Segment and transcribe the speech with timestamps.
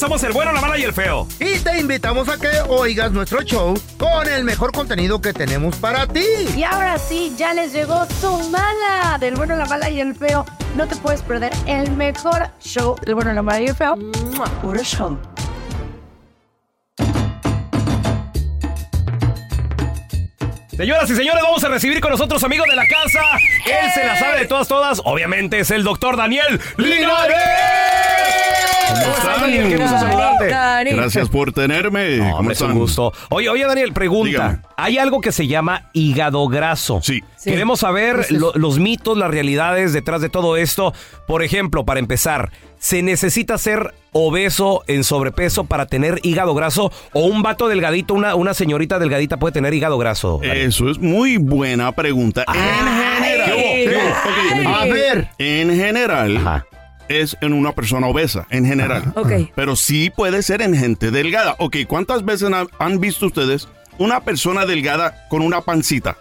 [0.00, 1.28] Somos el bueno, la mala y el feo.
[1.38, 6.06] Y te invitamos a que oigas nuestro show con el mejor contenido que tenemos para
[6.06, 6.24] ti.
[6.56, 10.46] Y ahora sí, ya les llegó su mala del bueno, la mala y el feo.
[10.74, 13.94] No te puedes perder el mejor show del bueno, la mala y el feo.
[14.62, 15.18] Puro show.
[20.78, 23.20] Señoras y señores, vamos a recibir con nosotros amigos de la casa.
[23.66, 25.02] Él se la sabe de todas, todas.
[25.04, 28.39] Obviamente es el doctor Daniel Linares.
[28.94, 29.46] ¿Cómo?
[29.46, 30.94] Qué gusto saludarte.
[30.94, 32.16] Gracias por tenerme.
[32.16, 32.78] No, ¿Cómo hombre, es un están?
[32.78, 33.12] gusto.
[33.30, 34.28] Oye, oye, Daniel, pregunta.
[34.30, 34.58] Dígame.
[34.76, 37.00] Hay algo que se llama hígado graso.
[37.02, 37.22] Sí.
[37.44, 40.92] Queremos saber los mitos, las realidades detrás de todo esto.
[41.26, 46.92] Por ejemplo, para empezar, ¿se necesita ser obeso en sobrepeso para tener hígado graso?
[47.12, 50.38] ¿O un vato delgadito, una, una señorita delgadita puede tener hígado graso?
[50.42, 50.66] Daniel?
[50.68, 52.44] Eso es muy buena pregunta.
[52.48, 53.50] En general.
[53.52, 53.84] Ay.
[53.86, 54.14] ¿Qué hubo?
[54.24, 54.70] ¿Qué hubo?
[54.70, 55.28] Ok, A ver.
[55.38, 56.36] En general.
[56.36, 56.66] Ajá.
[57.10, 59.12] Es en una persona obesa, en general.
[59.16, 59.32] Ok.
[59.56, 61.56] Pero sí puede ser en gente delgada.
[61.58, 62.48] Ok, ¿cuántas veces
[62.78, 63.66] han visto ustedes
[63.98, 66.18] una persona delgada con una pancita?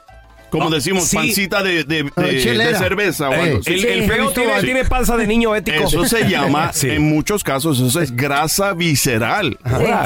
[0.49, 1.15] Como Oh, decimos, sí.
[1.15, 3.73] pancita de, de- de- cerveza o Eh, algo así.
[3.73, 3.87] El, Sí.
[3.87, 5.83] el feo tiene, tiene panza de niño ético.
[5.83, 6.89] Eso se llama, Sí.
[6.89, 9.57] en muchos casos, eso es grasa visceral.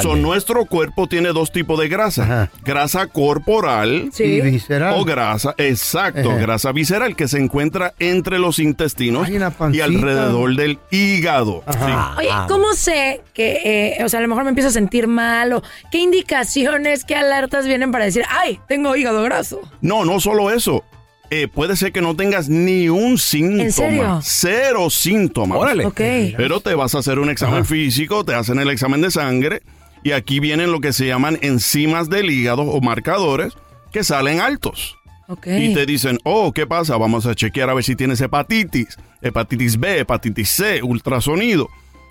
[0.01, 2.23] So, nuestro cuerpo tiene dos tipos de grasa.
[2.23, 2.51] Ajá.
[2.63, 4.23] Grasa corporal Sí.
[4.23, 4.93] Y visceral.
[4.97, 6.39] o grasa, exacto, Ajá.
[6.39, 11.63] grasa visceral que se encuentra entre los intestinos y alrededor del hígado.
[12.17, 15.53] Oye, ¿cómo sé que, eh, o sea, a lo mejor me empiezo a sentir mal
[15.53, 19.61] o qué indicaciones, qué alertas vienen para decir, ay, tengo hígado graso?
[19.81, 20.83] No, no solo eso.
[21.29, 23.71] Eh, puede ser que no tengas ni un síntoma.
[23.71, 24.19] serio?
[24.21, 25.57] Cero síntomas.
[25.57, 25.85] Órale.
[25.85, 26.01] Ok.
[26.37, 29.61] Pero te vas a hacer un examen físico, te hacen el examen de sangre
[30.03, 33.53] y aquí vienen lo que se llaman enzimas del hígado o marcadores
[33.91, 34.97] que salen altos.
[35.27, 35.47] Ok.
[35.47, 36.97] Y te dicen, oh, ¿qué pasa?
[36.97, 41.67] Vamos a chequear a ver si tienes hepatitis, hepatitis B, hepatitis C, ultrasonido.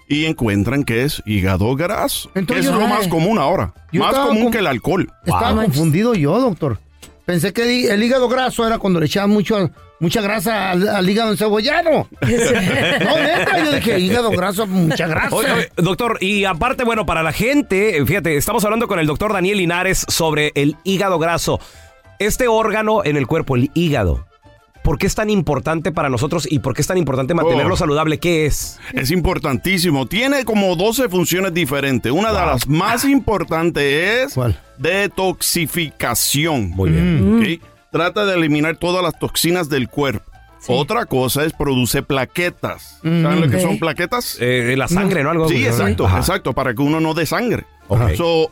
[0.08, 2.30] Y encuentran que es hígado graso.
[2.34, 3.72] Entonces, que es lo más común ahora.
[3.92, 5.10] Más común con- que el alcohol.
[5.24, 5.62] Estaba Wow.
[5.64, 6.78] confundido yo, doctor.
[7.24, 11.30] Pensé que el- hígado graso era cuando le echaban mucho, mucha grasa al, al hígado
[11.30, 12.08] encebollado.
[12.20, 15.34] no, neta, yo dije, hígado graso, mucha grasa.
[15.36, 19.06] Oye, oye, doctor, y aparte, bueno, para la gente, eh, fíjate, estamos hablando con el
[19.06, 21.60] doctor Daniel Linares sobre el hígado graso.
[22.18, 24.26] Este órgano en el cuerpo, el hígado,
[24.82, 27.76] ¿por qué es tan importante para nosotros y por qué es tan importante mantenerlo Oh.
[27.76, 28.18] saludable?
[28.18, 28.78] ¿Qué es?
[28.92, 30.06] Es importantísimo.
[30.06, 32.10] Tiene como 12 funciones diferentes.
[32.12, 34.58] Una de las más importantes es ¿Cuál?
[34.78, 36.70] detoxificación.
[36.70, 37.58] Muy bien.
[37.60, 37.68] ¿ok?
[37.90, 40.24] Trata de eliminar todas las toxinas del cuerpo.
[40.68, 42.98] Otra cosa es produce plaquetas.
[43.02, 44.36] ¿Saben lo que son plaquetas?
[44.40, 45.30] Eh, la sangre, ¿no?
[45.30, 46.18] Algo Sí, exacto, Ajá.
[46.18, 47.64] exacto, para que uno no dé sangre.
[47.88, 48.14] Ok.
[48.16, 48.50] So,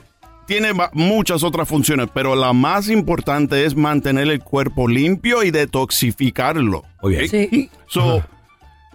[0.50, 6.82] tiene muchas otras funciones, pero la más importante es mantener el cuerpo limpio y detoxificarlo.
[7.02, 7.28] Muy bien.
[7.28, 7.70] Sí.
[7.86, 8.24] So,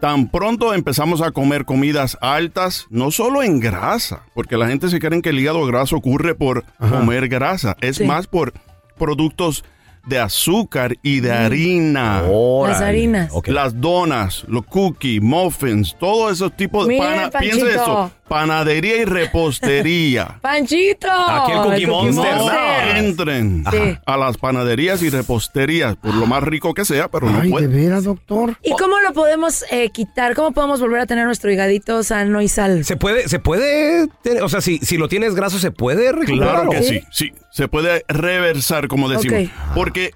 [0.01, 4.99] tan pronto empezamos a comer comidas altas, no solo en grasa, porque la gente se
[4.99, 8.03] cree que el hígado graso ocurre por comer grasa, es Sí.
[8.03, 8.51] más por
[8.97, 9.63] productos
[10.05, 12.23] de azúcar y de harina.
[12.29, 12.73] Órale.
[12.73, 13.29] Las harinas.
[13.33, 13.47] Ok.
[13.47, 17.29] Las donas, los cookies, muffins, todos esos tipos de Mira, pana.
[17.31, 17.55] Panchito.
[17.57, 18.11] Piensa eso.
[18.27, 20.39] panadería y repostería.
[20.41, 21.07] ¡Panchito!
[21.11, 22.97] Aquí el Cookie Monster, No Monster.
[22.97, 23.97] entren Sí.
[24.05, 27.51] a las panaderías y reposterías, por lo más rico que sea, pero no Ay, de
[27.51, 27.71] pueden.
[27.71, 28.57] veras, doctor.
[28.63, 30.35] ¿Y cómo lo podemos eh, quitar?
[30.35, 32.83] ¿Cómo podemos volver a tener nuestro higadito sano y salvo?
[32.83, 36.53] Se puede, se puede, tener- o sea, si, si lo tienes graso, se puede recuperar.
[36.67, 37.33] Claro que sí, sí.
[37.55, 39.43] Se puede reversar, como decimos.
[39.45, 39.73] Ok.
[39.75, 40.11] Porque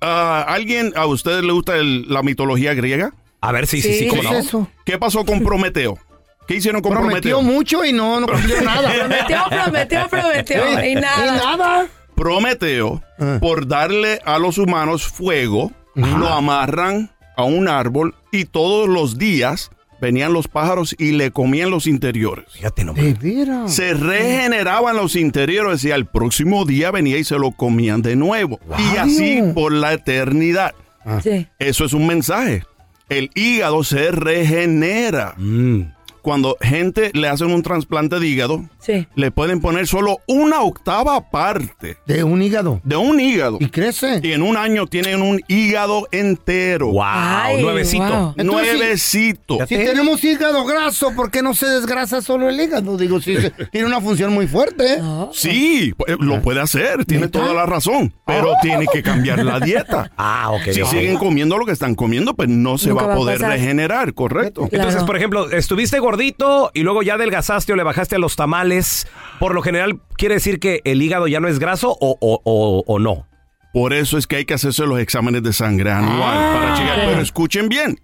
[0.00, 3.14] a alguien, a ustedes le gusta el- la mitología griega.
[3.40, 4.08] A ver, sí, sí, sí, Sí.
[4.08, 4.38] cómo ¿Qué no.
[4.38, 4.68] es eso?
[4.84, 5.98] ¿Qué pasó con Prometeo?
[6.46, 7.42] ¿Qué hicieron con Prometió Prometeo?
[7.42, 8.92] mucho y no, no cumplió nada.
[8.94, 10.84] Prometió, prometió, prometió.
[10.84, 11.26] Y nada.
[11.26, 11.86] Y nada.
[12.14, 13.38] Prometeo, Ah.
[13.40, 19.70] por darle a los humanos fuego, lo amarran a un árbol y todos los días
[20.00, 22.44] venían los pájaros y le comían los interiores.
[22.52, 23.18] Fíjate De nomás.
[23.20, 23.74] veras.
[23.74, 28.60] Se regeneraban los interiores y al próximo día venía y se lo comían de nuevo.
[28.92, 30.74] Y así por la eternidad.
[31.22, 31.46] Sí.
[31.58, 32.62] Eso es un mensaje.
[33.08, 35.34] El hígado se regenera.
[35.38, 35.82] Mm.
[36.28, 39.06] Cuando gente le hacen un trasplante de hígado, Sí.
[39.14, 42.82] le pueden poner solo una octava parte De un hígado.
[42.84, 43.56] de un hígado.
[43.60, 44.20] Y crece.
[44.22, 46.88] Y en un año tienen un hígado entero.
[46.88, 48.04] Wow, Ay, nuevecito.
[48.04, 48.34] wow.
[48.36, 49.58] Entonces, Nuevecito.
[49.66, 52.98] Si tenemos hígado graso, ¿por qué no se desgrasa solo el hígado?
[52.98, 54.94] Digo, si se- tiene una función muy fuerte.
[54.96, 55.02] ¿eh?
[55.32, 60.10] Sí, pu- lo puede hacer, tiene toda la razón, pero tiene que cambiar la dieta.
[60.18, 60.72] Ah, ok.
[60.72, 64.12] Si siguen comiendo lo que están comiendo, pues no se Nunca va a poder regenerar,
[64.12, 64.68] correcto.
[64.68, 64.84] Claro.
[64.84, 69.06] Entonces, por ejemplo, estuviste gordito y luego ya adelgazaste o le bajaste a los tamales.
[69.38, 72.84] Por lo general, ¿quiere decir que el hígado ya no es graso o, o- o-
[72.86, 73.26] o no?
[73.72, 76.96] Por eso es que hay que hacerse los exámenes de sangre anual para checar.
[77.06, 78.00] Pero escuchen bien,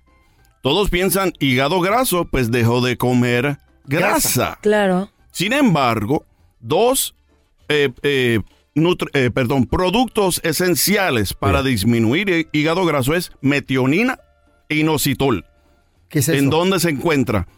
[0.63, 4.59] todos piensan hígado graso, pues dejó de comer grasa.
[4.63, 5.11] Claro.
[5.33, 6.25] Sin embargo,
[6.61, 7.17] dos
[7.69, 8.39] eh, eh,
[9.15, 14.19] eh, perdón, productos esenciales para disminuir el hígado graso es metionina
[14.69, 15.45] e inositol.
[16.09, 16.39] ¿Qué es eso?
[16.39, 17.49] ¿En dónde se encuentra?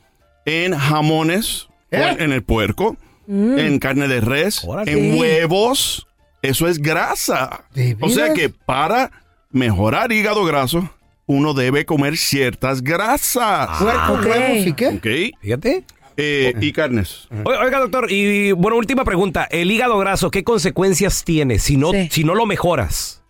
[0.46, 2.16] En jamones, ¿Eh?
[2.18, 2.96] en, el puerco,
[3.28, 4.90] en carne de res, Órale.
[4.92, 6.06] en huevos.
[6.42, 7.64] Eso es grasa.
[7.74, 9.10] ¿De O sea que para
[9.50, 10.88] mejorar hígado graso,
[11.26, 13.82] uno debe comer ciertas grasas.
[13.82, 14.24] Puerco, ok.
[14.26, 14.86] huevos y qué?
[14.88, 15.40] ¿Ok?
[15.42, 15.84] Fíjate.
[16.18, 17.28] Eh, y carnes.
[17.44, 19.46] Oiga, doctor, y bueno, última pregunta.
[19.50, 22.08] El hígado graso, ¿qué consecuencias tiene si no, Sí.
[22.10, 23.22] si no lo mejoras?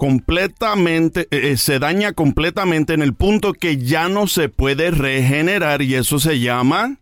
[0.00, 5.82] Completamente, eh, eh, se daña completamente en el punto que ya no se puede regenerar
[5.82, 6.96] y eso se llama...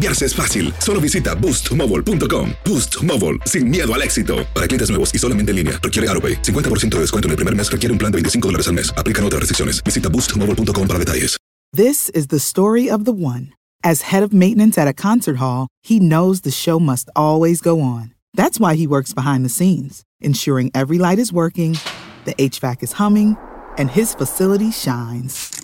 [0.00, 0.72] cambiarse es fácil.
[0.78, 2.50] Solo visita boostmobile.com.
[2.64, 4.46] Boost Mobile, sin miedo al éxito.
[4.54, 6.42] Para clientes nuevos y solamente en línea, requiere AroPay.
[6.42, 8.92] 50% de descuento en el primer mes requiere un plan de 25 dólares al mes.
[8.96, 9.82] Aplican otras restricciones.
[9.84, 11.36] Visita boostmobile.com para detalles.
[11.72, 13.52] This is the story of the one.
[13.84, 17.80] As head of maintenance at a concert hall, he knows the show must always go
[17.80, 18.12] on.
[18.34, 21.78] That's why he works behind the scenes, ensuring every light is working,
[22.24, 23.36] the HVAC is humming,
[23.78, 25.59] and his facility shines.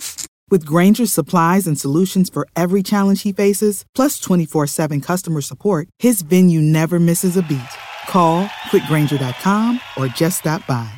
[0.49, 5.89] With Granger's supplies and solutions for every challenge he faces, plus 24 7 customer support,
[5.99, 7.59] his venue never misses a beat.
[8.07, 10.89] Call quickgranger.com or just stop by.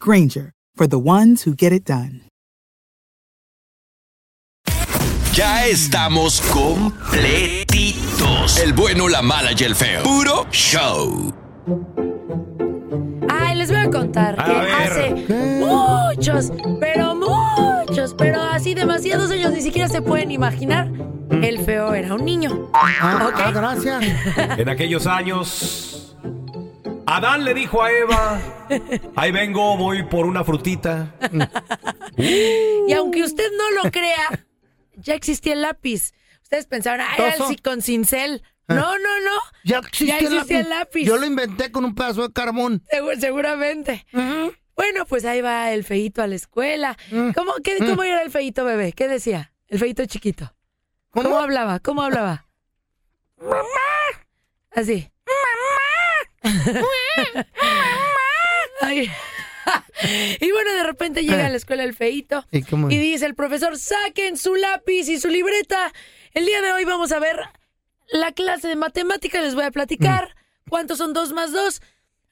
[0.00, 2.20] Granger, for the ones who get it done.
[5.32, 8.58] Ya estamos completitos.
[8.60, 10.04] El bueno, la mala y el feo.
[10.04, 11.34] Puro show.
[13.28, 14.72] Ay, les voy a contar A que ver.
[14.72, 15.10] hace
[15.58, 17.43] muchos, pero muchos,
[18.16, 20.90] pero así demasiados años, ni siquiera se pueden imaginar,
[21.42, 22.70] el feo era un niño.
[22.72, 24.04] Ah, ah, gracias.
[24.58, 26.16] En aquellos años,
[27.06, 28.40] Adán le dijo a Eva,
[29.16, 31.14] ahí vengo, voy por una frutita.
[32.16, 34.44] Y aunque usted no lo crea,
[34.96, 36.12] ya existía el lápiz.
[36.42, 38.42] Ustedes pensaban, ay, era el con cincel.
[38.66, 39.40] No, no, no.
[39.64, 41.04] Ya existía, Ya existía el lápiz.
[41.04, 42.82] Yo lo inventé con un pedazo de carbón.
[42.90, 44.06] Segu- seguramente.
[44.76, 46.96] Bueno, pues ahí va el feito a la escuela.
[47.10, 48.92] ¿Cómo, qué, ¿Cómo era el feito bebé?
[48.92, 49.52] ¿Qué decía?
[49.68, 50.54] El feito chiquito.
[51.10, 51.40] ¿Cómo, ¿Cómo?
[51.40, 51.78] hablaba?
[51.80, 52.46] ¿Cómo hablaba?
[53.38, 53.64] ¡Mamá!
[54.72, 55.10] Así.
[56.42, 56.64] ¡Mamá!
[58.80, 59.10] Ay.
[60.40, 63.78] y bueno, de repente llega a la escuela el feito ¿Y y dice el profesor,
[63.78, 65.92] saquen su lápiz y su libreta.
[66.32, 67.40] El día de hoy vamos a ver
[68.08, 70.34] la clase de matemáticas, les voy a platicar.
[70.68, 71.82] ¿Cuántos son dos más dos?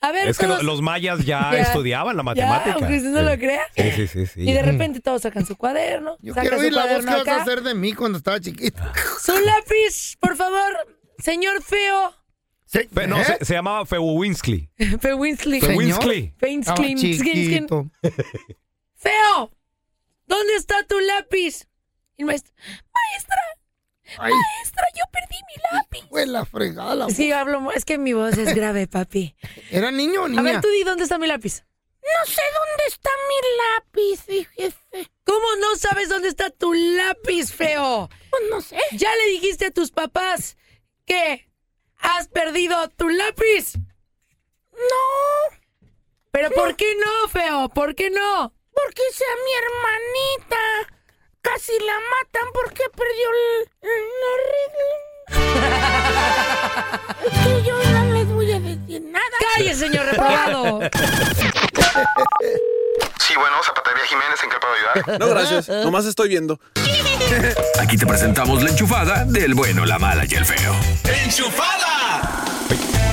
[0.03, 1.59] A ver, Es que todos- los mayas ya, Ya.
[1.61, 2.75] estudiaban la Ya, matemática.
[2.75, 3.63] aunque usted no lo crea.
[3.77, 4.27] Sí, sí, sí.
[4.27, 4.41] sí.
[4.43, 6.17] Y de repente todos sacan su cuaderno.
[6.21, 8.41] Yo sacan quiero su oír la voz que vas a hacer de mí cuando estaba
[8.41, 8.83] chiquito.
[9.25, 10.77] Su lápiz, por favor,
[11.19, 12.13] señor feo.
[12.67, 13.25] Sí, Fe- no, ¿eh?
[13.39, 14.71] se, se llamaba Fewinsley.
[15.01, 15.61] Fewinsley.
[15.61, 17.33] Feinskin, Skinskin.
[17.35, 17.91] chiquito.
[18.97, 19.51] Feo,
[20.27, 21.69] ¿dónde está tu lápiz?
[22.17, 22.53] Y el maestro,
[22.93, 23.37] maestra,
[24.19, 26.09] Ay, maestra, yo perdí mi lápiz.
[26.09, 26.95] fue la fregada.
[26.95, 29.37] la Sí, hablo, es que mi voz es grave, papi.
[29.71, 30.41] ¿Era niño o niña?
[30.41, 31.65] A ver, tú di dónde está mi lápiz.
[32.03, 35.11] No sé dónde está mi lápiz, fíjese.
[35.25, 38.11] ¿Cómo no sabes dónde está tu lápiz, feo?
[38.31, 38.79] Pues no sé.
[38.93, 40.57] ¿Ya le dijiste a tus papás
[41.07, 41.49] que
[41.99, 43.75] has perdido tu lápiz?
[44.73, 45.59] No.
[46.33, 47.69] ¿Pero por qué no, feo?
[47.69, 48.53] ¿Por qué no?
[48.75, 51.02] Porque sea mi hermanita.
[51.43, 53.69] Casi la matan porque perdió el,
[57.45, 59.37] que yo no les voy a decir nada.
[59.57, 60.81] ¡Calle, señor reprobado!
[63.33, 65.19] Sí, bueno, Zapatería Jiménez, ¿en qué puedo ayudar?
[65.19, 65.67] No, gracias.
[65.85, 66.61] Nomás estoy viendo.
[67.81, 70.77] Aquí te presentamos la enchufada del bueno, la mala y el feo.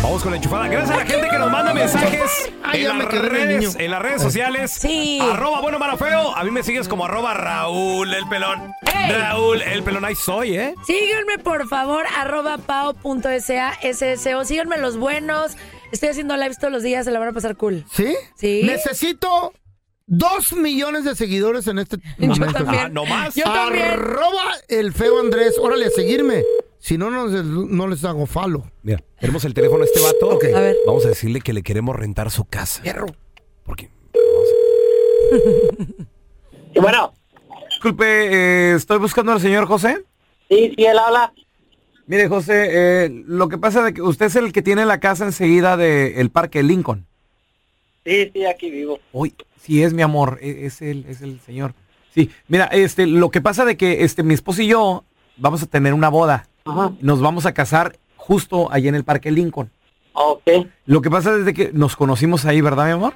[0.04, 0.68] Vamos con la enchufada.
[0.68, 4.22] Gracias a la gente que nos manda mensajes Ay, en, las redes, en las redes
[4.22, 4.72] sociales.
[4.72, 5.20] Sí.
[5.22, 6.36] Arroba bueno, malo, feo.
[6.36, 8.74] A mí me sigues como arroba Raúl el pelón.
[8.94, 9.12] ¡Ey!
[9.14, 10.04] Raúl el pelón.
[10.04, 10.76] Ahí soy, ¿eh?
[10.86, 14.44] Síganme, por favor, arroba pao.sasso.
[14.44, 15.54] Síganme los buenos.
[15.94, 17.86] Estoy haciendo lives todos los días, se la van a pasar cool.
[17.90, 18.18] ¿Sí?
[18.36, 18.64] Sí.
[18.66, 19.54] Necesito
[20.10, 22.52] dos millones de seguidores en este momento.
[22.54, 22.84] también.
[22.86, 23.34] Ah, no más.
[23.36, 23.86] Yo también.
[23.86, 25.56] Arroba el feo Andrés.
[25.60, 26.44] Órale, a seguirme.
[26.80, 28.70] Si no, no, les- no les hago falo.
[28.84, 30.30] Mira, tenemos el teléfono a este vato.
[30.30, 30.46] Ok.
[30.56, 30.76] A ver.
[30.86, 32.82] Vamos a decirle que le queremos rentar su casa.
[32.84, 33.08] Perro.
[33.64, 33.90] Porque.
[36.74, 37.14] Sí, bueno,
[37.70, 40.04] Disculpe, eh, estoy buscando al señor José.
[40.50, 41.34] sí, sí, él habla.
[42.06, 42.68] Mire, José,
[43.06, 46.30] eh, lo que pasa es que usted es el que tiene la casa enseguida del
[46.32, 47.08] Parque Lincoln.
[48.06, 49.00] Sí, sí, aquí vivo.
[49.12, 51.74] Uy, sí es mi amor, e- es el, es el señor.
[52.14, 55.04] Sí, mira, este, lo que pasa de que este, mi esposo y yo
[55.38, 56.48] vamos a tener una boda.
[56.66, 56.92] Ajá.
[57.02, 59.70] Nos vamos a casar justo allí en el Parque Lincoln.
[60.14, 60.42] Ok.
[60.86, 63.14] Lo que pasa es que nos conocimos ahí, ¿verdad, mi amor?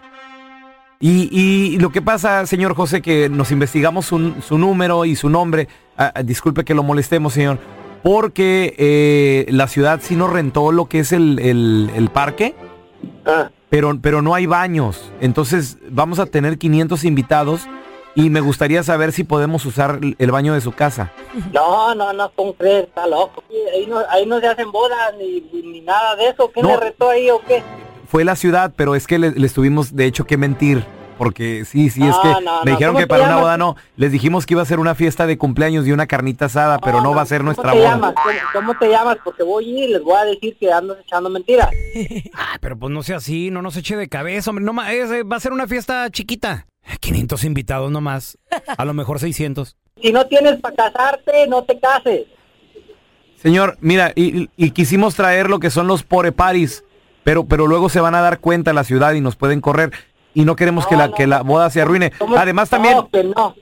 [1.00, 5.28] Y, y lo que pasa, señor José, que nos investigamos su, su número y su
[5.30, 5.68] nombre.
[5.98, 7.60] Ah, ah, disculpe que lo molestemos, señor.
[8.04, 12.56] Porque eh, la ciudad sí nos rentó lo que es el, el- el parque,
[13.26, 15.12] Ah, pero, pero no hay baños.
[15.20, 17.62] Entonces vamos a tener 500 invitados
[18.14, 21.12] y me gustaría saber si podemos usar el- baño de su casa.
[21.52, 22.84] no, no, no, ¿cómo crees?
[22.84, 23.44] Está loco.
[23.74, 26.52] Ahí no, ahí no se hacen bodas ni, ni nada de eso.
[26.54, 26.68] ¿Qué No.
[26.70, 27.64] le retó ahí o qué?
[28.08, 30.86] Fue la ciudad, pero es que le- les tuvimos de hecho que mentir.
[31.18, 32.62] Porque sí, sí, es que no, me no.
[32.64, 33.76] dijeron ¿Cómo que para una boda no.
[33.96, 37.02] Les dijimos que iba a ser una fiesta de cumpleaños y una carnita asada, pero
[37.02, 37.96] no, va a ser nuestra ¿Cómo te boda.
[37.96, 38.14] llamas?
[38.16, 39.18] ¿Cómo, cómo te llamas?
[39.24, 41.70] Porque voy a ir y les voy a decir que andas echando mentiras.
[42.36, 44.66] Ah, pero pues no sea así, no nos eche de cabeza, hombre.
[44.66, 46.66] No, es, eh, va a ser una fiesta chiquita.
[47.00, 48.38] 500 invitados nomás.
[48.78, 49.78] A lo mejor 600.
[50.02, 52.26] Si no tienes para casarte, no te cases.
[53.38, 56.84] Señor, mira, y, y quisimos traer lo que son los pore paris,
[57.24, 59.92] pero, pero luego se van a dar cuenta en la ciudad y nos pueden correr.
[60.34, 62.12] Y no queremos que, la, que la boda se arruine.
[62.18, 62.98] ¿Cómo- Además también,
[63.36, 63.56] No.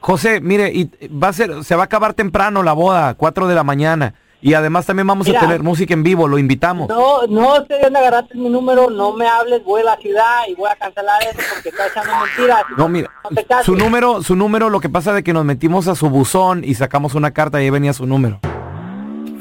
[0.00, 3.54] José, mire, y va a ser, se va a acabar temprano la boda, 4 de
[3.54, 4.14] la mañana.
[4.40, 5.40] Y además también vamos Mira.
[5.40, 6.88] a tener música en vivo, lo invitamos.
[6.88, 10.42] No, no sé de dónde agarraste mi número, no me hables, voy a la ciudad
[10.48, 12.62] y voy a cancelar eso porque está echando mentiras.
[12.76, 15.88] No, mira, No te su número, su número, lo que pasa de que nos metimos
[15.88, 18.38] a su buzón y sacamos una carta y ahí venía su número.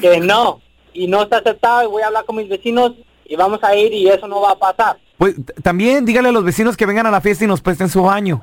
[0.02, 0.62] Que no,
[0.94, 2.94] y no está aceptado y voy a hablar con mis vecinos
[3.26, 4.98] y vamos a ir y eso no va a pasar.
[5.18, 8.04] Pues también dígale a los vecinos que vengan a la fiesta y nos presten su
[8.04, 8.42] baño.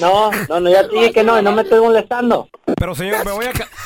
[0.00, 2.48] No, no, no, ya te dije que no y no me estoy molestando.
[2.76, 3.52] Pero señor, me voy a...
[3.52, 3.68] ca-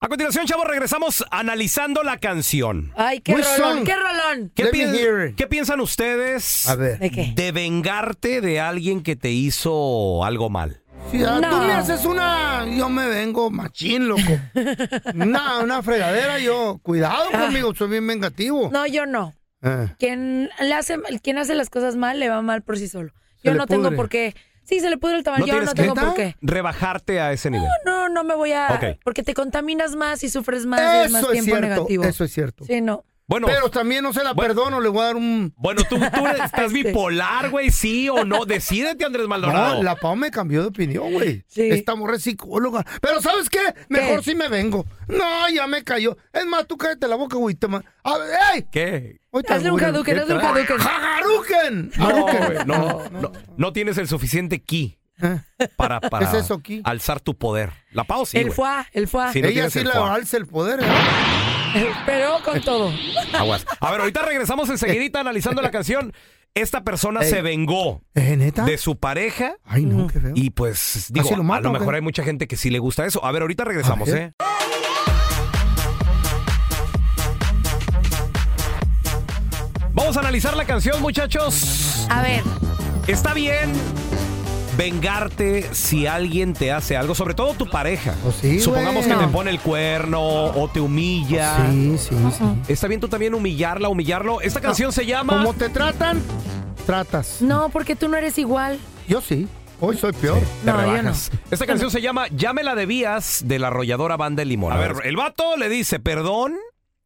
[0.00, 2.92] A continuación, chavos, regresamos analizando la canción.
[2.94, 4.52] Ay, qué rolón, qué rolón.
[4.54, 5.36] ¿Qué, Let me piens- hear it.
[5.36, 6.98] qué piensan ustedes A ver.
[6.98, 7.32] ¿De qué?
[7.34, 10.82] de vengarte de alguien que te hizo algo mal?
[11.10, 11.50] Si ah, No.
[11.50, 14.22] tú me haces una, yo me vengo machín, loco.
[15.14, 18.70] una, una fregadera, yo, cuidado conmigo, soy bien vengativo.
[18.72, 19.34] No, yo no.
[19.62, 19.88] Eh.
[19.98, 23.12] Quien, le hace, quien hace las cosas mal le va mal por sí solo.
[23.36, 24.34] Se Yo no tengo por qué.
[24.64, 25.40] Sí, se le pudre el tamal.
[25.40, 26.36] No yo no tengo por qué.
[26.40, 27.68] Rebajarte a ese nivel.
[27.84, 28.98] No, no me voy a.
[29.04, 32.04] Porque te contaminas más y sufres más y es más Eso es tiempo cierto, negativo.
[32.04, 32.64] eso es cierto.
[32.64, 33.04] Sí, no.
[33.26, 34.54] Bueno, Pero también no se la Bueno.
[34.54, 35.54] perdono, le voy a dar un...
[35.56, 36.82] bueno, tú, estás Este.
[36.82, 38.44] bipolar, güey, sí o no.
[38.44, 39.76] Decídete, Andrés Maldonado.
[39.76, 41.42] No, la Pau me cambió de opinión, güey.
[41.48, 41.70] Sí.
[41.70, 42.84] Esta morra es psicóloga.
[43.00, 43.60] Pero ¿sabes qué?
[43.88, 44.84] Mejor si me vengo.
[45.08, 46.16] No, ya me cayó.
[46.34, 47.54] Es más, tú cállate la boca, güey.
[47.54, 48.66] te ma- A ver, ¡ey!
[48.70, 49.20] ¿Qué?
[49.48, 49.82] Hazle un.
[49.82, 50.40] Hadouken, ¿Qué hazle un?
[50.42, 50.80] Hadouken.
[50.80, 51.90] ¡Hadouken!
[51.96, 55.40] No, güey, no, no, no tienes el suficiente ki Eh,
[55.76, 56.82] para, para ¿Qué es eso, ki?
[56.84, 57.70] alzar tu poder.
[57.92, 59.32] La Pau sí, el fuá, el fuá.
[59.32, 60.14] Sí, no Ella sí el le fuá.
[60.14, 60.86] alza el poder, ¿eh?
[62.06, 62.92] Pero con todo.
[63.32, 63.66] Aguas.
[63.80, 66.12] A ver, ahorita regresamos enseguidita analizando la canción.
[66.54, 67.30] Esta persona Ey.
[67.30, 68.64] se vengó ¿Eh, neta?
[68.64, 70.30] de su pareja Ay, no, qué feo.
[70.36, 71.96] y pues digo, ¿Casi lo a lo mejor qué?
[71.96, 73.24] hay mucha gente que sí le gusta eso.
[73.24, 74.08] A ver, ahorita regresamos.
[74.10, 74.32] ¿eh?
[79.92, 82.06] Vamos a analizar la canción, muchachos.
[82.10, 82.42] A ver,
[83.06, 83.72] Está bien
[84.76, 88.14] vengarte si alguien te hace algo, sobre todo tu pareja.
[88.26, 89.18] Oh, sí, Supongamos güey.
[89.18, 91.56] que te pone el cuerno o te humilla.
[91.70, 92.44] Sí, sí, sí.
[92.72, 94.40] Está bien tú también humillarla, humillarlo.
[94.40, 96.22] Esta canción se llama Como te tratan,
[96.86, 97.40] tratas.
[97.40, 98.78] no, porque tú no eres igual.
[99.08, 99.46] Yo sí.
[99.80, 100.38] Hoy soy peor.
[100.64, 101.30] Te No, yo rebajas.
[101.50, 104.72] Esta canción se llama Ya me la debías de la arrolladora banda de limón.
[104.72, 106.54] A ver, el vato le dice, perdón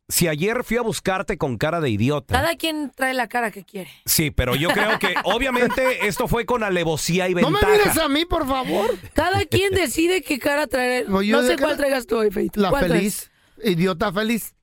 [0.09, 2.35] si ayer fui a buscarte con cara de idiota.
[2.35, 3.91] Cada quien trae la cara que quiere.
[4.07, 7.73] Sí, pero yo creo que obviamente esto fue con alevosía y No me ventaja.
[7.73, 8.97] mires a mí, por favor.
[9.13, 11.09] Cada quien decide qué cara traer.
[11.11, 12.61] No, yo No sé cuál traigas tú hoy, Feito.
[12.61, 13.31] La feliz.
[13.63, 14.55] Idiota feliz.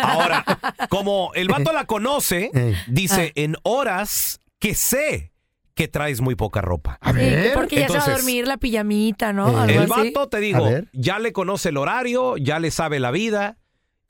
[0.00, 0.44] Ahora,
[0.90, 2.76] como el vato la conoce, Ey.
[2.86, 5.32] dice en horas que sé
[5.74, 6.98] que traes muy poca ropa.
[7.00, 7.52] A Sí, ver.
[7.54, 9.48] porque ya se va a dormir la pijamita, ¿no?
[9.48, 10.12] Eh, Algo El así.
[10.12, 13.56] vato, te digo, ya le conoce el horario, ya le sabe la vida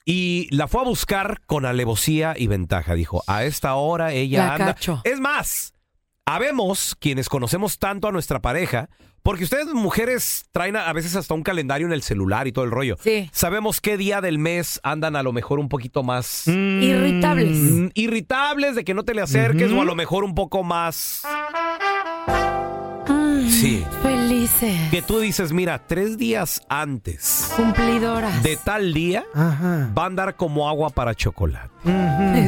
[0.05, 2.95] y la fue a buscar con alevosía y ventaja.
[2.95, 4.67] Dijo, a esta hora ella La anda.
[4.75, 5.01] cacho.
[5.05, 5.73] Es más,
[6.27, 8.89] habemos quienes conocemos tanto a nuestra pareja,
[9.23, 12.67] porque ustedes mujeres traen a a veces hasta un calendario en el celular y todo
[12.67, 12.97] el rollo.
[13.01, 13.31] Sí.
[13.33, 17.57] Sabemos qué día del mes andan a lo mejor un poquito más Irritables.
[17.57, 21.23] mm, irritables de que no te le acerques o a lo mejor un poco más...
[23.65, 23.83] Sí.
[24.03, 24.91] Felices.
[24.91, 28.43] Que tú dices, mira, tres días antes Cumplidoras.
[28.43, 29.91] de tal día Ajá.
[29.97, 31.71] va a andar como agua para chocolate.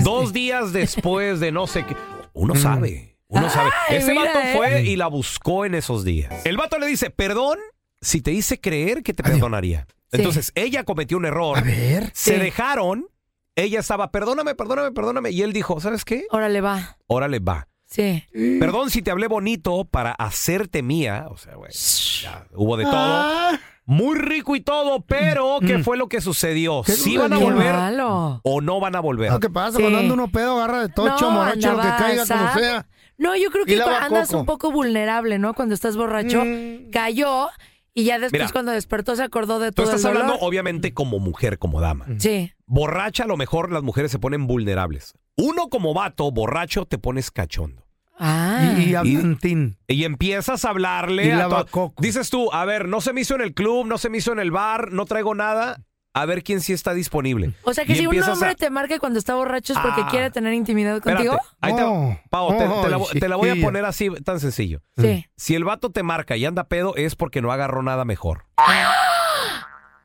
[0.05, 1.96] Dos días después de no sé qué.
[2.35, 3.16] Uno sabe.
[3.29, 3.70] Uno sabe.
[3.88, 4.52] Ese mira, vato eh.
[4.59, 6.44] fue y la buscó en esos días.
[6.44, 7.59] El vato le dice, perdón,
[8.02, 9.37] si te hice creer que te Adiós.
[9.38, 9.87] perdonaría.
[10.12, 10.18] Sí.
[10.18, 11.57] Entonces, ella cometió un error.
[11.57, 12.11] A ver.
[12.12, 12.40] Se Sí.
[12.40, 13.07] dejaron.
[13.55, 15.31] Ella estaba, perdóname, perdóname, perdóname.
[15.31, 16.26] Y él dijo, ¿sabes qué?
[16.31, 16.98] Órale, va.
[17.07, 17.68] Órale, va.
[17.87, 18.25] Sí.
[18.61, 21.27] Perdón si te hablé bonito para hacerte mía.
[21.31, 22.94] O sea, güey, ya hubo de todo.
[22.96, 26.83] Ah, Muy rico y todo, pero ¿qué fue lo que sucedió?
[26.85, 28.40] ¿Qué ¿Sí van a volver malo.
[28.42, 29.33] o no van a volver?
[29.40, 29.77] ¿Qué pasa?
[29.77, 29.83] Sí.
[29.83, 32.87] Cuando anda uno pedo, agarra de tocho, No, morocho, lo que andaba caiga, como sea.
[33.18, 34.40] No, yo creo Y que lava andas coco.
[34.40, 35.55] un poco vulnerable, ¿no?
[35.55, 36.90] Cuando estás borracho, Mm.
[36.90, 37.49] cayó
[37.94, 38.53] y ya después Mira.
[38.53, 40.22] cuando despertó se acordó de Tú todo estás el dolor.
[40.25, 42.07] hablando, obviamente, como mujer, como dama.
[42.18, 42.53] Sí.
[42.66, 45.14] Borracha, a lo mejor las mujeres se ponen vulnerables.
[45.37, 47.85] Uno como vato, borracho, te pones cachondo.
[48.18, 48.75] Ah.
[48.79, 49.77] Y, y hablantín.
[49.87, 52.01] Y empiezas a hablarle Y a lavacoco.
[52.03, 54.33] Dices tú, a ver, no se me hizo en el club, no se me hizo
[54.33, 55.83] en el bar, no traigo nada.
[56.14, 57.53] A ver quién sí está disponible.
[57.64, 60.01] o sea que Y si un hombre a- te marca cuando está borracho es porque
[60.01, 60.09] Ah.
[60.11, 61.35] quiere tener intimidad contigo.
[61.35, 64.40] Espérate, ahí te- Oh, Pau, te, te la, te la voy a poner así, tan
[64.40, 64.81] sencillo.
[64.96, 65.27] Sí.
[65.37, 68.46] Si el vato te marca y anda pedo, es porque no agarró nada mejor.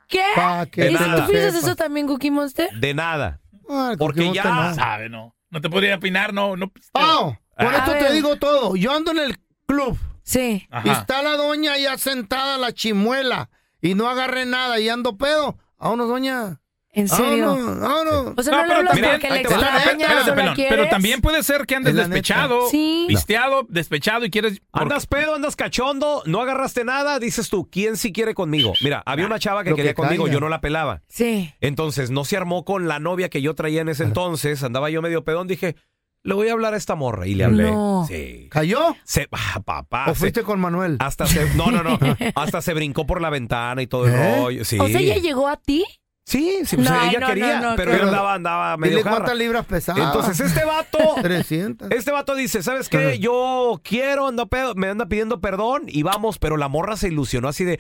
[0.10, 0.22] ¿Qué?
[0.36, 2.70] Pa' que ¿Y si tú piensas eso también, Cookie Monster?
[2.78, 3.40] De nada.
[3.70, 4.74] Ah, Porque ya- no.
[4.76, 5.36] Sabe, no.
[5.50, 6.56] No te podría opinar, no.
[6.56, 8.76] no Pau, por A esto te digo todo.
[8.76, 10.68] Yo ando en el club Sí.
[10.86, 13.50] y está la doña ya sentada, la chimuela,
[13.82, 15.58] y no agarré nada y ando pedo.
[15.78, 16.61] Vámonos, doña.
[16.94, 17.56] ¿En serio?
[17.56, 18.34] No, no, no.
[18.36, 21.76] O sea, no, le hablas también- porque le Espérate, pelón, pero también puede ser que
[21.76, 23.06] andes despechado, Sí.
[23.08, 24.62] pisteado, despechado y quieres...
[24.74, 28.74] Andas pedo, andas cachondo, no agarraste nada, dices tú, ¿quién sí quiere conmigo?
[28.82, 31.02] Mira, había una chava que Lo quería que conmigo, yo no la pelaba.
[31.08, 31.54] Sí.
[31.62, 35.02] Entonces no se armó con la novia que yo traía en ese entonces, andaba yo
[35.02, 35.78] medio pedón, dije,
[36.24, 37.72] le voy a hablar a esta morra y le hablé.
[37.72, 38.06] No.
[38.08, 38.48] Sí.
[38.52, 38.96] ¿Cayó?
[39.06, 40.06] Se, ah, papá.
[40.08, 40.98] ¿O se- fuiste con Manuel?
[41.00, 41.98] hasta se, no, no, no,
[42.36, 44.36] hasta se brincó por la ventana y todo el ¿Eh?
[44.42, 44.66] rollo.
[44.66, 44.78] Sí.
[44.78, 45.84] O sea, ella llegó a ti.
[46.24, 48.08] Sí, sí, pues No, ella no, quería, no, no, pero yo horror.
[48.10, 49.18] andaba, andaba medio Dile jarra.
[49.18, 50.02] cuántas libras pesaba.
[50.04, 51.92] Entonces este vato, 300.
[51.92, 53.20] este vato dice, ¿sabes qué?
[53.20, 57.50] Yo quiero, ando pedo, me anda pidiendo perdón y vamos, pero la morra se ilusionó
[57.50, 57.80] así de,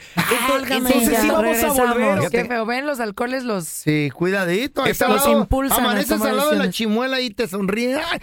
[0.49, 1.77] Válgame, entonces ya, sí vamos a regresamos.
[1.93, 2.15] volver.
[2.19, 2.45] Qué Fíjate.
[2.49, 2.65] feo.
[2.65, 3.65] Ven, los alcoholes los...
[3.67, 4.83] Sí, cuidadito.
[4.83, 6.75] ahí está al los lado, impulsan a Amaneces tomar al lado de la decisiones.
[6.97, 7.95] chimuela y te sonríe.
[8.11, 8.19] Ay,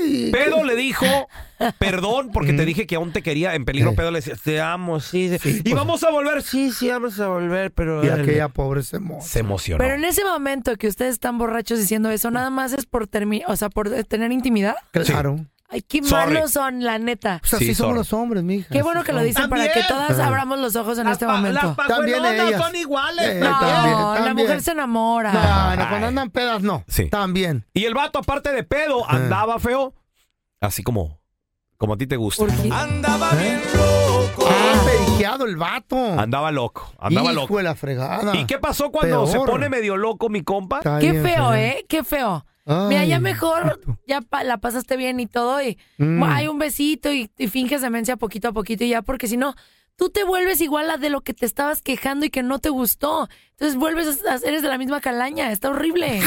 [0.00, 0.30] ay.
[0.32, 1.04] Pedo le dijo,
[1.78, 3.54] perdón, porque te dije que aún te quería.
[3.54, 3.94] En peligro, Eh.
[3.96, 5.28] Pedo le decía, te amo, sí.
[5.28, 5.38] sí.
[5.38, 5.74] Sí, y pues.
[5.74, 6.42] vamos a volver.
[6.42, 8.04] Sí, sí, vamos a volver, pero.
[8.04, 9.20] Y aquella pobre se mo.
[9.22, 9.78] Se emocionó.
[9.82, 13.08] Pero en ese momento que ustedes están borrachos diciendo eso, nada más es por
[13.46, 14.74] o sea, por eh, tener intimidad.
[14.92, 15.44] Claro.
[15.70, 16.34] Ay, qué Sorry.
[16.34, 17.38] malos son, la neta.
[17.40, 17.98] Pues así Sí, somos sorry.
[17.98, 18.68] los hombres, mija.
[18.70, 21.74] Qué bueno que lo dicen para que todas abramos los ojos en este momento.
[21.88, 22.74] También ellas.
[22.74, 23.24] iguales.
[23.28, 25.32] Eh, No, también, la mujer se enamora.
[25.32, 26.84] No, no, cuando andan pedas, no.
[26.86, 27.08] Sí.
[27.08, 27.64] También.
[27.72, 29.94] Y el vato, aparte de pedo, andaba feo.
[30.60, 31.18] Así como.
[31.84, 32.46] Como a ti te gusta.
[32.46, 32.70] ¿Por qué?
[32.72, 32.86] Ah,
[34.86, 35.96] periqueado el vato.
[36.18, 36.90] Andaba loco.
[36.98, 37.56] Andaba Hijo loco.
[37.58, 38.34] de la fregada.
[38.36, 40.78] ¿Y qué pasó cuando se pone medio loco mi compa?
[40.78, 41.54] Está Qué bien feo.
[41.54, 41.84] ¿eh?
[41.86, 42.46] Qué feo.
[42.64, 46.22] Ay, Mira, ya mejor, ya pa- la pasaste bien y todo, y Mm.
[46.22, 49.54] hay un besito y, y finges demencia poquito a poquito y ya, porque si no,
[49.96, 52.70] tú te vuelves igual a de lo que te estabas quejando y que no te
[52.70, 53.28] gustó.
[53.50, 56.20] Entonces vuelves a, eres de la misma calaña, está horrible.
[56.20, 56.22] Eh,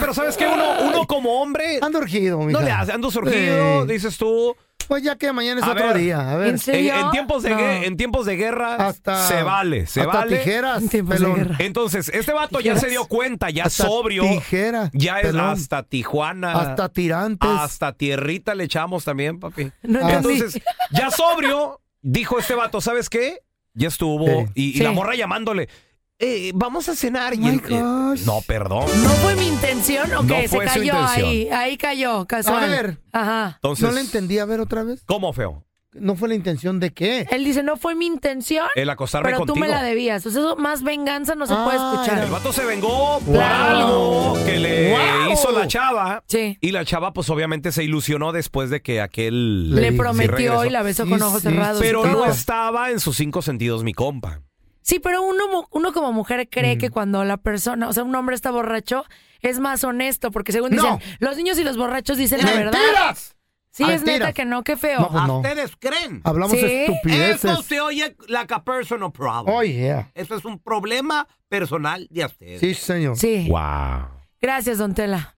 [0.00, 0.46] pero ¿sabes qué?
[0.48, 1.78] Uno, uno como hombre.
[1.80, 2.58] Ando urgido, mija.
[2.58, 3.92] No le hace, ando surgido, Sí.
[3.92, 4.56] dices tú.
[4.88, 5.98] Pues ya que mañana es A otro ver.
[5.98, 6.30] día.
[6.32, 6.48] A ver.
[6.48, 6.94] ¿En serio?
[6.94, 7.58] En, en tiempos de No.
[7.58, 9.26] gue- en tiempos de guerra Hasta.
[9.28, 10.38] se vale, se hasta vale.
[10.38, 10.82] tijeras.
[10.82, 11.36] En tiempos de pelón.
[11.36, 11.56] guerra.
[11.58, 14.22] Entonces, este vato ya se dio cuenta, ya Hasta sobrio.
[14.22, 14.90] Tijeras.
[14.94, 15.44] Ya es pelón.
[15.50, 16.52] hasta Tijuana.
[16.52, 17.48] Hasta tirantes.
[17.50, 19.70] hasta tierrita le echamos también, papi.
[19.82, 20.34] No entendí.
[20.38, 23.40] Entonces, ya sobrio, dijo este vato, ¿sabes qué?
[23.74, 24.26] Ya estuvo.
[24.26, 24.46] Sí.
[24.54, 24.82] Y, y Sí.
[24.82, 25.68] la morra llamándole.
[26.18, 27.34] "Eh, vamos a cenar.
[27.34, 28.26] y Oh eh, gosh.
[28.26, 28.86] no, perdón.
[29.02, 30.48] ¿No fue mi intención o No qué?
[30.48, 31.06] Se su cayó intención.
[31.28, 32.64] ahí, ahí cayó, casual.
[32.64, 32.98] A ver.
[33.12, 33.52] Ajá.
[33.56, 34.38] Entonces, No le entendí.
[34.38, 35.02] A ver otra vez.
[35.06, 35.64] ¿Cómo feo?
[35.94, 37.26] ¿No fue la intención de qué?
[37.30, 39.66] Él dice, no fue mi intención, El acostarme pero tú contigo.
[39.66, 40.24] me la debías.
[40.26, 42.24] O sea, eso más venganza no se Ah, puede escuchar.
[42.24, 45.32] El vato se vengó por algo que le Wow.
[45.32, 46.22] hizo la chava.
[46.28, 46.58] Sí.
[46.60, 49.74] Y la chava, pues obviamente se ilusionó después de que aquel.
[49.74, 50.64] Le Sí, prometió regresó.
[50.66, 51.78] y la besó Sí, con ojos sí, cerrados.
[51.80, 54.42] y Pero no estaba en sus cinco sentidos, mi compa.
[54.88, 56.78] Sí, pero uno, mo- uno como mujer cree Mm.
[56.78, 59.04] que cuando la persona, o sea, un hombre está borracho,
[59.42, 60.82] es más honesto, porque según No.
[60.96, 62.72] dicen, los niños y los borrachos dicen la verdad.
[62.72, 63.36] ¡Mentiras!
[63.70, 65.00] Sí, es neta que no, qué feo.
[65.00, 65.36] No, pues no.
[65.40, 66.22] ¿Ustedes creen?
[66.24, 66.64] Hablamos Sí.
[66.64, 67.66] estupideces.
[67.66, 69.54] se oye like a personal problem.
[69.54, 70.10] Oh, yeah.
[70.14, 72.58] Eso es un problema personal de ustedes.
[72.60, 73.16] Sí, señor.
[73.18, 73.46] Sí.
[73.50, 74.08] Wow.
[74.40, 75.34] Gracias, don Tela.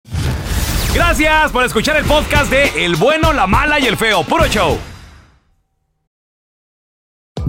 [0.95, 4.23] Gracias por escuchar el podcast de El bueno, la mala y el feo.
[4.23, 4.79] Puro show.